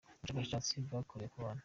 [0.29, 1.59] Ubushakashatsi bwakorewe ku bana